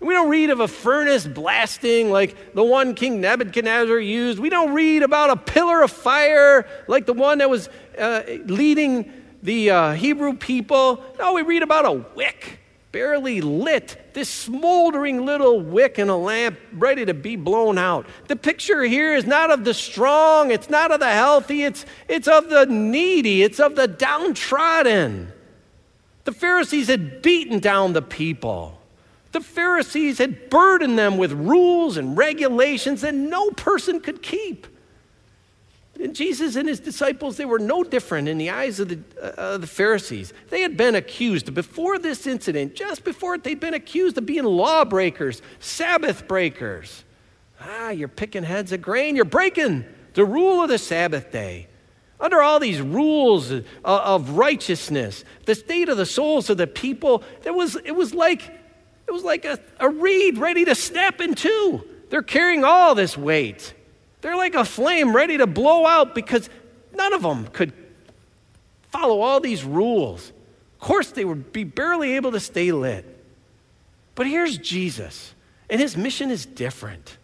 [0.00, 4.38] We don't read of a furnace blasting like the one King Nebuchadnezzar used.
[4.38, 9.10] We don't read about a pillar of fire like the one that was uh, leading
[9.42, 11.02] the uh, Hebrew people.
[11.18, 12.59] No, we read about a wick,
[12.92, 18.06] barely lit, this smoldering little wick in a lamp ready to be blown out.
[18.28, 22.26] The picture here is not of the strong, it's not of the healthy, it's, it's
[22.28, 25.32] of the needy, it's of the downtrodden.
[26.24, 28.80] The Pharisees had beaten down the people.
[29.32, 34.66] The Pharisees had burdened them with rules and regulations that no person could keep.
[36.02, 39.00] And Jesus and his disciples, they were no different in the eyes of the,
[39.38, 40.32] uh, the Pharisees.
[40.48, 44.44] They had been accused before this incident, just before it, they'd been accused of being
[44.44, 47.04] lawbreakers, Sabbath breakers.
[47.60, 49.84] Ah, you're picking heads of grain, you're breaking
[50.14, 51.68] the rule of the Sabbath day.
[52.18, 53.52] Under all these rules
[53.84, 58.50] of righteousness, the state of the souls of the people, it was, it was like
[59.10, 61.84] it was like a, a reed ready to snap in two.
[62.10, 63.74] They're carrying all this weight.
[64.20, 66.50] They're like a flame ready to blow out because
[66.94, 67.72] none of them could
[68.90, 70.32] follow all these rules.
[70.74, 73.04] Of course, they would be barely able to stay lit.
[74.14, 75.34] But here's Jesus,
[75.68, 77.16] and his mission is different.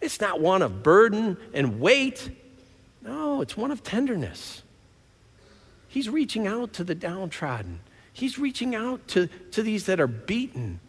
[0.00, 2.30] It's not one of burden and weight,
[3.02, 4.62] no, it's one of tenderness.
[5.88, 7.80] He's reaching out to the downtrodden,
[8.12, 10.80] He's reaching out to, to these that are beaten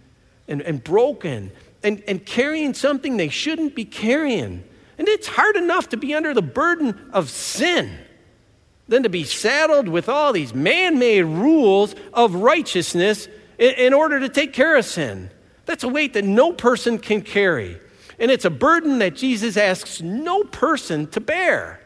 [0.48, 1.52] and, and broken
[1.84, 4.64] and, and carrying something they shouldn't be carrying.
[5.00, 7.98] And it's hard enough to be under the burden of sin
[8.90, 14.20] than to be saddled with all these man made rules of righteousness in, in order
[14.20, 15.30] to take care of sin.
[15.66, 17.80] That's a weight that no person can carry.
[18.20, 21.80] And it's a burden that Jesus asks no person to bear.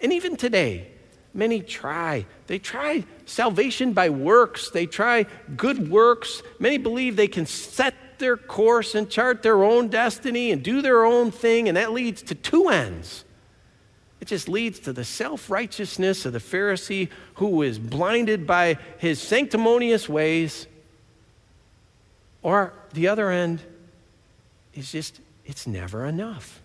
[0.00, 0.90] And even today,
[1.34, 2.24] many try.
[2.46, 6.42] They try salvation by works, they try good works.
[6.58, 11.04] Many believe they can set their course and chart their own destiny and do their
[11.04, 13.24] own thing, and that leads to two ends.
[14.20, 19.20] It just leads to the self righteousness of the Pharisee who is blinded by his
[19.20, 20.66] sanctimonious ways.
[22.42, 23.60] Or the other end
[24.74, 26.60] is just, it's never enough.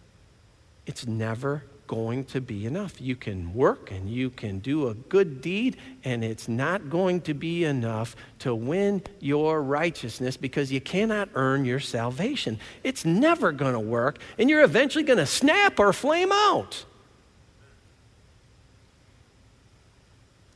[0.85, 3.01] It's never going to be enough.
[3.01, 5.75] You can work and you can do a good deed,
[6.05, 11.65] and it's not going to be enough to win your righteousness because you cannot earn
[11.65, 12.57] your salvation.
[12.85, 16.85] It's never going to work, and you're eventually going to snap or flame out.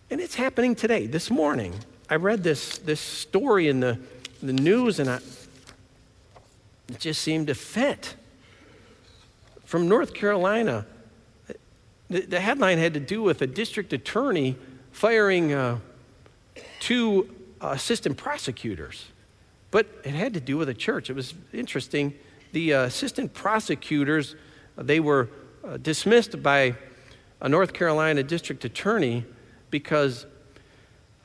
[0.10, 1.74] And it's happening today, this morning.
[2.10, 4.00] I read this, this story in the,
[4.42, 5.20] the news, and I,
[6.88, 8.16] it just seemed to fit.
[9.66, 10.86] From North Carolina,
[12.10, 14.56] the, the headline had to do with a district attorney
[14.92, 15.80] firing uh,
[16.80, 17.30] two
[17.62, 19.08] assistant prosecutors,
[19.72, 21.10] but it had to do with a church.
[21.10, 22.14] It was interesting.
[22.52, 24.36] The uh, assistant prosecutors,
[24.78, 25.30] they were
[25.64, 26.76] uh, dismissed by
[27.42, 29.26] a North Carolina district attorney
[29.72, 30.26] because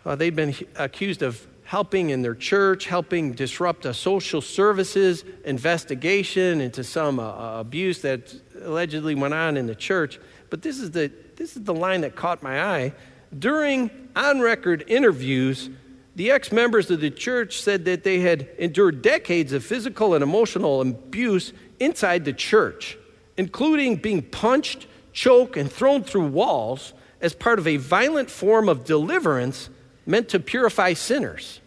[0.05, 6.61] uh, they'd been accused of helping in their church, helping disrupt a social services investigation
[6.61, 10.19] into some uh, abuse that allegedly went on in the church.
[10.51, 12.93] But this is the, this is the line that caught my eye.
[13.37, 15.71] During on record interviews,
[16.17, 20.23] the ex members of the church said that they had endured decades of physical and
[20.23, 22.99] emotional abuse inside the church,
[23.37, 28.85] including being punched, choked, and thrown through walls as part of a violent form of
[28.85, 29.71] deliverance
[30.05, 31.61] meant to purify sinners.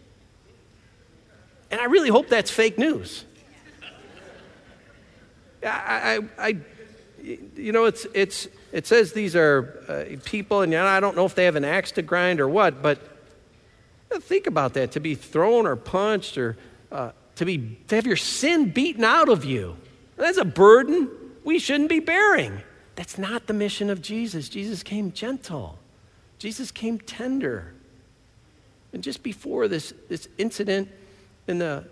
[1.70, 3.24] And I really hope that's fake news.
[5.64, 6.56] I, I, I
[7.22, 11.36] you know, it's, it's, it says these are uh, people, and I don't know if
[11.36, 12.98] they have an axe to grind or what, but
[14.18, 16.56] think about that to be thrown or punched or
[16.90, 19.76] uh, to, be, to have your sin beaten out of you.
[20.16, 21.08] That's a burden
[21.44, 22.62] we shouldn't be bearing.
[22.96, 24.48] That's not the mission of Jesus.
[24.48, 25.78] Jesus came gentle,
[26.40, 27.74] Jesus came tender.
[28.92, 30.88] And just before this, this incident
[31.46, 31.84] in the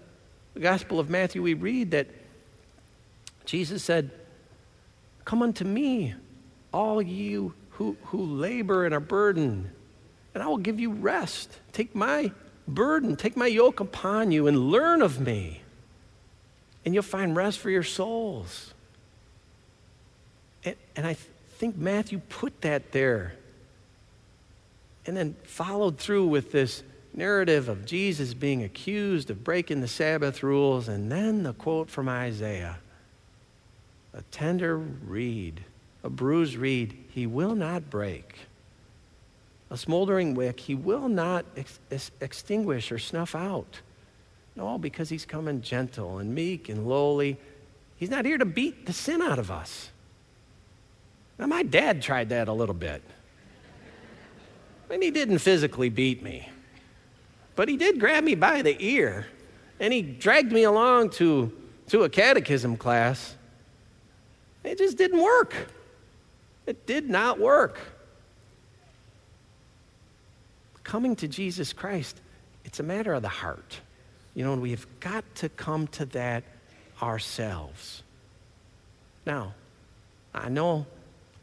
[0.59, 2.09] Gospel of Matthew, we read that
[3.45, 4.11] Jesus said,
[5.25, 6.15] Come unto me,
[6.73, 9.71] all you who, who labor and are burdened,
[10.35, 11.59] and I will give you rest.
[11.73, 12.33] Take my
[12.67, 15.63] burden, take my yoke upon you, and learn of me,
[16.85, 18.75] and you'll find rest for your souls.
[20.65, 21.27] And, and I th-
[21.59, 23.35] think Matthew put that there
[25.07, 26.83] and then followed through with this
[27.15, 32.09] narrative of Jesus being accused of breaking the Sabbath rules, and then the quote from
[32.09, 32.79] Isaiah
[34.15, 35.65] a tender reed,
[36.03, 38.37] a bruised reed, he will not break.
[39.71, 43.81] A smoldering wick, he will not ex- ex- extinguish or snuff out.
[44.55, 47.39] No, because he's coming gentle and meek and lowly.
[47.97, 49.91] He's not here to beat the sin out of us.
[51.39, 53.03] Now, my dad tried that a little bit.
[54.91, 56.51] And he didn't physically beat me.
[57.57, 59.27] But he did grab me by the ear
[59.81, 61.53] and he dragged me along to,
[61.89, 63.35] to a catechism class.
[64.63, 65.55] It just didn't work.
[66.67, 67.79] It did not work.
[70.85, 72.21] Coming to Jesus Christ,
[72.65, 73.81] it's a matter of the heart.
[74.35, 76.45] You know, and we've got to come to that
[77.01, 78.03] ourselves.
[79.27, 79.55] Now,
[80.35, 80.87] I know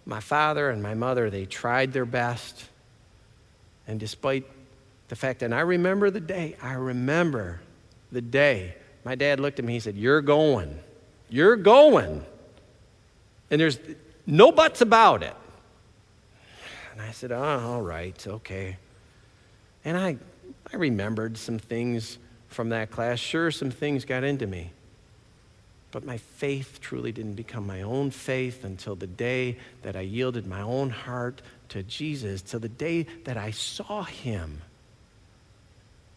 [0.06, 2.66] my father and my mother, they tried their best.
[3.88, 4.46] And despite
[5.08, 7.62] the fact and I remember the day, I remember
[8.12, 10.78] the day my dad looked at me, he said, You're going.
[11.30, 12.26] You're going.
[13.52, 13.80] And there's
[14.30, 15.36] no buts about it.
[16.94, 18.78] And I said, Oh, all right, okay.
[19.84, 20.18] And I,
[20.72, 23.20] I remembered some things from that class.
[23.20, 24.72] Sure, some things got into me.
[25.92, 30.46] But my faith truly didn't become my own faith until the day that I yielded
[30.46, 34.62] my own heart to Jesus, till the day that I saw him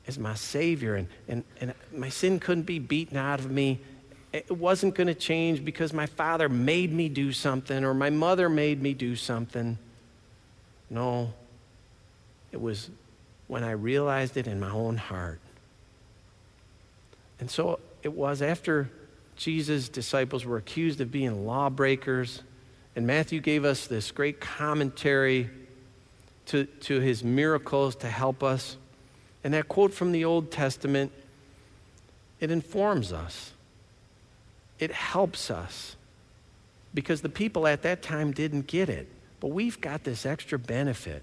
[0.07, 0.97] as my Savior.
[0.97, 3.81] And, and, and my sin couldn't be beaten out of me.
[4.33, 8.49] It wasn't going to change because my father made me do something or my mother
[8.49, 9.79] made me do something.
[10.89, 11.33] No,
[12.51, 12.91] it was
[13.47, 15.41] when I realized it in my own heart.
[17.41, 18.91] And so it was after
[19.37, 22.43] Jesus' disciples were accused of being lawbreakers,
[22.95, 25.51] and Matthew gave us this great commentary
[26.47, 28.77] to, to his miracles to help us.
[29.43, 31.11] And that quote from the Old Testament,
[32.39, 33.52] it informs us,
[34.83, 35.97] it helps us.
[36.93, 39.09] Because the people at that time didn't get it.
[39.41, 41.23] But we've got this extra benefit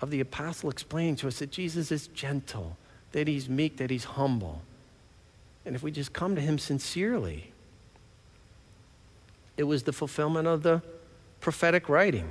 [0.00, 2.76] of the apostle explaining to us that Jesus is gentle,
[3.12, 4.62] that he's meek, that he's humble.
[5.66, 7.52] And if we just come to him sincerely,
[9.56, 10.80] it was the fulfillment of the
[11.40, 12.30] prophetic writing.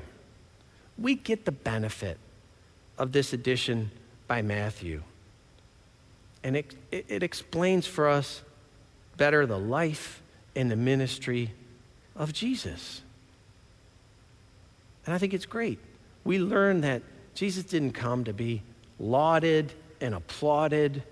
[0.97, 2.17] We get the benefit
[2.97, 3.91] of this addition
[4.27, 5.03] by Matthew.
[6.43, 8.41] And it, it, it explains for us
[9.17, 10.21] better the life
[10.55, 11.51] and the ministry
[12.15, 13.01] of Jesus.
[15.05, 15.79] And I think it's great.
[16.23, 17.01] We learn that
[17.33, 18.61] Jesus didn't come to be
[18.99, 21.03] lauded and applauded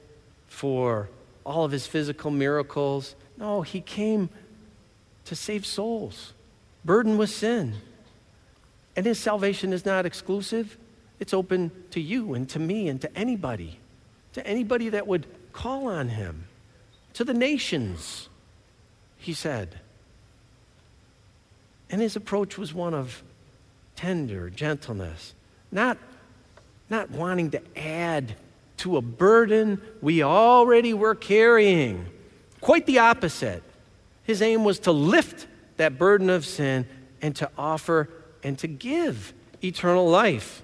[0.47, 1.09] for
[1.45, 3.15] all of his physical miracles.
[3.37, 4.29] No, he came
[5.25, 6.33] to save souls,
[6.85, 7.75] burdened with sin.
[8.95, 10.77] And his salvation is not exclusive,
[11.19, 13.79] it's open to you and to me and to anybody,
[14.33, 16.45] to anybody that would call on him,
[17.13, 18.29] to the nations,
[19.17, 19.79] he said.
[21.89, 23.21] And his approach was one of
[23.95, 25.33] tender gentleness,
[25.71, 25.97] not,
[26.89, 28.35] not wanting to add
[28.77, 32.07] to a burden we already were carrying.
[32.61, 33.61] Quite the opposite.
[34.23, 36.87] His aim was to lift that burden of sin
[37.21, 38.09] and to offer
[38.43, 39.33] and to give
[39.63, 40.63] eternal life.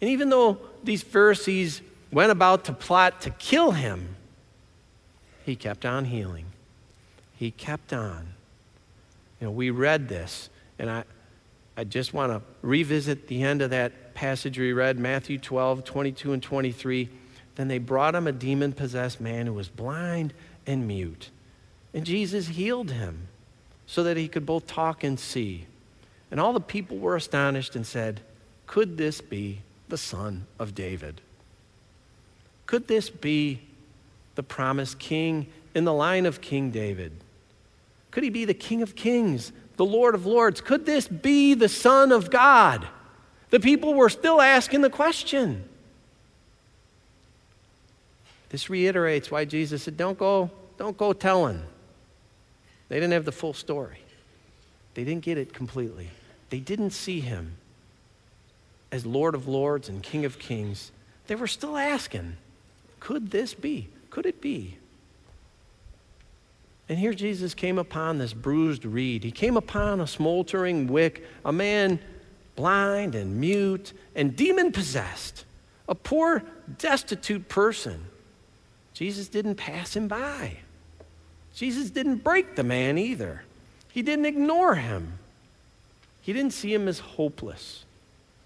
[0.00, 4.16] And even though these Pharisees went about to plot to kill him,
[5.44, 6.46] he kept on healing.
[7.36, 8.34] He kept on.
[9.40, 11.04] You know, we read this, and I,
[11.76, 16.32] I just want to revisit the end of that passage we read, Matthew 12, 22
[16.34, 17.08] and 23.
[17.54, 20.34] Then they brought him a demon possessed man who was blind
[20.66, 21.30] and mute.
[21.94, 23.28] And Jesus healed him
[23.86, 25.66] so that he could both talk and see.
[26.30, 28.20] And all the people were astonished and said,
[28.66, 31.20] Could this be the son of David?
[32.66, 33.62] Could this be
[34.40, 37.12] the promised king in the line of King David?
[38.10, 40.62] Could he be the King of Kings, the Lord of Lords?
[40.62, 42.88] Could this be the Son of God?
[43.50, 45.68] The people were still asking the question.
[48.48, 51.62] This reiterates why Jesus said, Don't go, don't go telling.
[52.88, 53.98] They didn't have the full story.
[54.94, 56.08] They didn't get it completely.
[56.48, 57.56] They didn't see him
[58.90, 60.92] as Lord of Lords and King of Kings.
[61.26, 62.38] They were still asking,
[63.00, 63.88] could this be?
[64.10, 64.76] Could it be?
[66.88, 69.22] And here Jesus came upon this bruised reed.
[69.22, 72.00] He came upon a smoldering wick, a man
[72.56, 75.44] blind and mute and demon possessed,
[75.88, 76.42] a poor,
[76.78, 78.04] destitute person.
[78.92, 80.58] Jesus didn't pass him by.
[81.54, 83.44] Jesus didn't break the man either.
[83.92, 85.14] He didn't ignore him.
[86.22, 87.84] He didn't see him as hopeless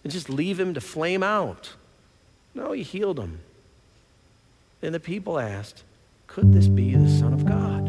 [0.02, 1.74] and just leave him to flame out.
[2.54, 3.40] No, he healed him.
[4.84, 5.82] And the people asked,
[6.26, 7.86] Could this be the Son of God?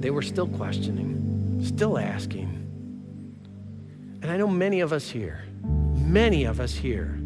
[0.00, 2.48] They were still questioning, still asking.
[4.22, 7.18] And I know many of us here, many of us here,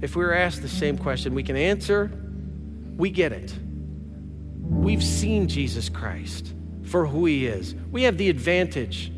[0.00, 2.10] if we were asked the same question, we can answer,
[2.96, 3.54] we get it.
[4.62, 6.52] We've seen Jesus Christ
[6.82, 7.76] for who he is.
[7.92, 9.12] We have the advantage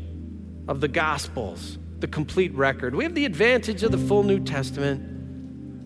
[0.67, 2.93] of the Gospels, the complete record.
[2.93, 5.12] We have the advantage of the full New Testament.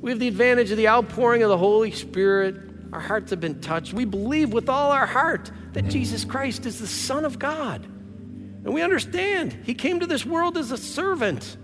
[0.01, 2.55] We have the advantage of the outpouring of the Holy Spirit.
[2.93, 3.93] Our hearts have been touched.
[3.93, 7.83] We believe with all our heart that Jesus Christ is the Son of God.
[7.83, 11.57] And we understand He came to this world as a servant,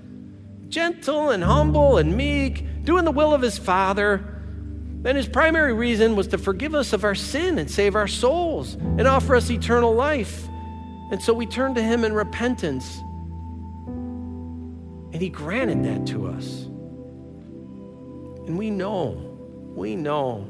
[0.69, 4.15] gentle and humble and meek, doing the will of His Father.
[5.05, 8.75] And His primary reason was to forgive us of our sin and save our souls
[8.75, 10.47] and offer us eternal life.
[11.11, 12.99] And so we turn to Him in repentance.
[15.13, 16.67] And He granted that to us.
[18.47, 19.11] And we know,
[19.75, 20.47] we know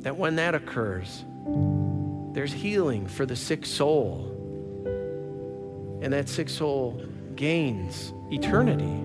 [0.00, 1.24] that when that occurs,
[2.32, 4.28] there's healing for the sick soul.
[6.02, 7.02] And that sick soul
[7.36, 9.00] gains eternity.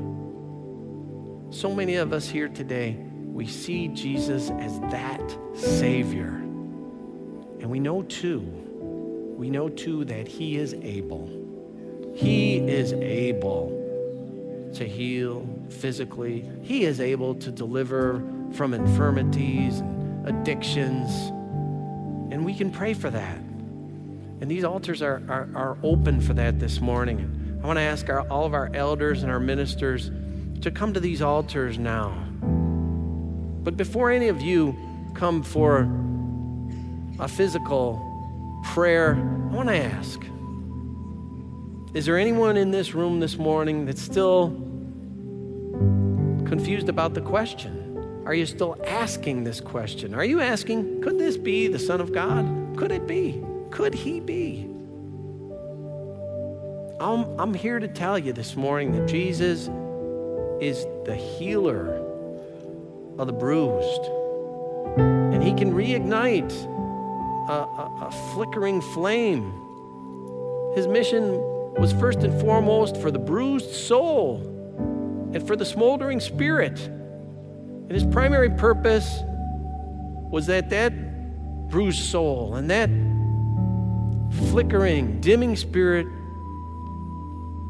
[1.56, 6.30] So many of us here today, we see Jesus as that Savior.
[7.60, 8.58] And we know too
[9.38, 11.30] we know too that He is able.
[12.16, 13.70] He is able
[14.74, 19.98] to heal physically, He is able to deliver from infirmities and
[20.28, 21.30] addictions.
[22.32, 23.38] And we can pray for that.
[24.40, 27.60] And these altars are, are, are open for that this morning.
[27.64, 30.12] I want to ask our, all of our elders and our ministers
[30.62, 32.12] to come to these altars now.
[33.64, 34.76] But before any of you
[35.16, 35.90] come for
[37.20, 38.02] a physical
[38.64, 40.22] prayer, I want to ask
[41.94, 44.67] Is there anyone in this room this morning that's still
[46.48, 48.24] confused about the question?
[48.26, 50.14] Are you still asking this question?
[50.14, 52.78] Are you asking, could this be the Son of God?
[52.78, 53.44] Could it be?
[53.70, 54.64] Could he be?
[57.00, 59.70] I'm, I'm here to tell you this morning that Jesus
[60.60, 61.96] is the healer
[63.18, 64.02] of the bruised.
[64.98, 66.52] And he can reignite
[67.50, 69.52] a, a, a flickering flame.
[70.76, 71.38] His mission
[71.76, 74.57] was first and foremost for the bruised soul
[75.34, 76.80] and for the smoldering spirit.
[76.80, 79.22] And his primary purpose
[80.30, 82.90] was that that bruised soul and that
[84.52, 86.06] flickering, dimming spirit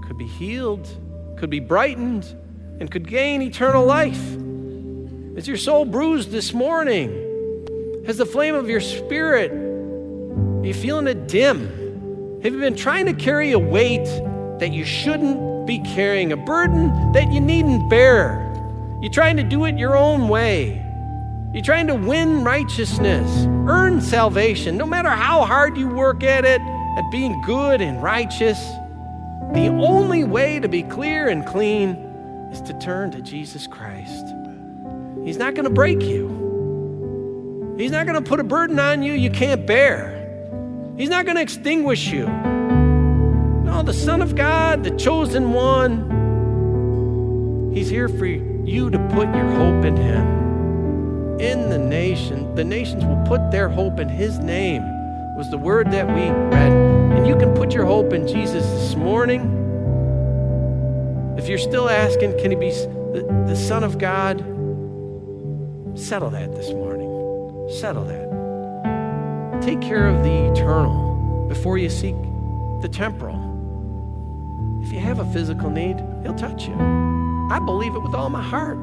[0.06, 0.88] could be healed,
[1.38, 2.26] could be brightened,
[2.80, 4.22] and could gain eternal life.
[5.38, 8.04] Is your soul bruised this morning?
[8.06, 9.52] Has the flame of your spirit
[10.58, 12.42] are you feeling it dim?
[12.44, 14.04] Have you been trying to carry a weight
[14.60, 15.38] that you shouldn't
[15.68, 18.44] be carrying, a burden that you needn't bear?
[19.02, 20.84] You're trying to do it your own way.
[21.54, 26.62] You're trying to win righteousness, earn salvation, no matter how hard you work at it,
[26.62, 28.60] at being good and righteous.
[29.54, 31.92] The only way to be clear and clean
[32.52, 34.26] is to turn to Jesus Christ.
[35.24, 39.14] He's not going to break you, He's not going to put a burden on you
[39.14, 40.16] you can't bear.
[40.98, 42.26] He's not going to extinguish you.
[43.78, 46.10] No, the Son of God, the chosen one,
[47.76, 51.40] He's here for you to put your hope in Him.
[51.40, 54.82] In the nation, the nations will put their hope in His name,
[55.38, 56.72] was the word that we read.
[56.72, 59.44] And you can put your hope in Jesus this morning.
[61.38, 64.40] If you're still asking, can He be the, the Son of God?
[65.96, 67.70] Settle that this morning.
[67.70, 69.62] Settle that.
[69.62, 72.16] Take care of the eternal before you seek
[72.82, 73.47] the temporal.
[74.88, 76.74] If you have a physical need, He'll touch you.
[77.52, 78.78] I believe it with all my heart.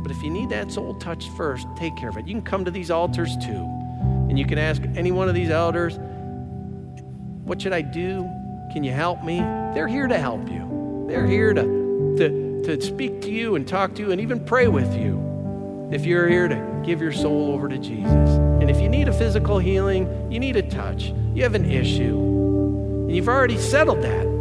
[0.00, 2.28] But if you need that soul touch first, take care of it.
[2.28, 3.68] You can come to these altars too.
[4.28, 5.98] And you can ask any one of these elders,
[7.42, 8.22] What should I do?
[8.72, 9.40] Can you help me?
[9.74, 11.06] They're here to help you.
[11.08, 11.62] They're here to,
[12.18, 16.06] to, to speak to you and talk to you and even pray with you if
[16.06, 18.06] you're here to give your soul over to Jesus.
[18.06, 22.16] And if you need a physical healing, you need a touch, you have an issue,
[23.08, 24.31] and you've already settled that,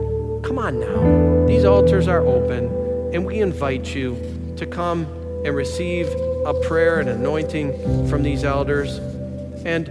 [0.43, 1.45] come on now.
[1.45, 2.65] These altars are open,
[3.13, 5.05] and we invite you to come
[5.45, 6.07] and receive
[6.45, 8.97] a prayer and anointing from these elders.
[9.65, 9.87] And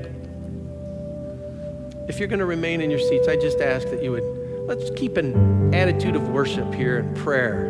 [2.09, 4.24] if you're going to remain in your seats, I just ask that you would
[4.66, 7.66] let's keep an attitude of worship here and prayer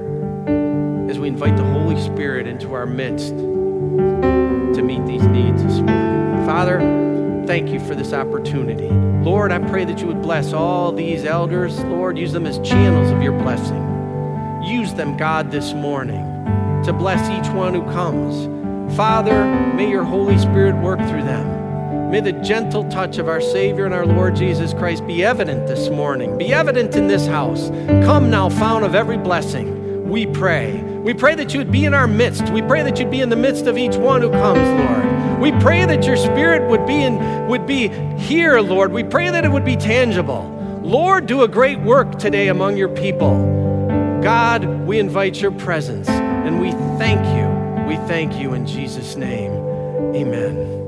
[1.10, 6.46] as we invite the Holy Spirit into our midst to meet these needs this morning.
[6.46, 6.78] Father,
[7.50, 8.86] thank you for this opportunity.
[9.28, 11.80] Lord, I pray that you would bless all these elders.
[11.80, 14.62] Lord, use them as channels of your blessing.
[14.62, 16.22] Use them, God, this morning
[16.84, 18.46] to bless each one who comes.
[18.96, 19.44] Father,
[19.74, 22.12] may your Holy Spirit work through them.
[22.12, 25.88] May the gentle touch of our Savior and our Lord Jesus Christ be evident this
[25.88, 27.70] morning, be evident in this house.
[28.06, 30.80] Come now, fount of every blessing, we pray.
[31.02, 32.48] We pray that you would be in our midst.
[32.50, 35.09] We pray that you'd be in the midst of each one who comes, Lord.
[35.40, 37.88] We pray that your spirit would be in would be
[38.18, 38.92] here, Lord.
[38.92, 40.56] We pray that it would be tangible.
[40.82, 43.32] Lord, do a great work today among your people.
[44.22, 47.86] God, we invite your presence and we thank you.
[47.86, 49.52] We thank you in Jesus' name.
[50.14, 50.79] Amen.